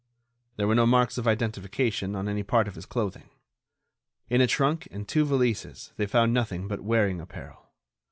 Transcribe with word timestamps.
There 0.55 0.67
were 0.67 0.73
no 0.73 0.87
marks 0.87 1.19
of 1.19 1.27
identification 1.27 2.15
on 2.15 2.27
any 2.27 2.41
part 2.41 2.67
of 2.67 2.73
his 2.73 2.87
clothing. 2.87 3.29
In 4.31 4.41
a 4.41 4.47
trunk 4.47 4.87
and 4.89 5.07
two 5.07 5.25
valises 5.25 5.91
they 5.97 6.07
found 6.07 6.33
nothing 6.33 6.67
but 6.67 6.81
wearing 6.81 7.21
apparel. 7.21 7.69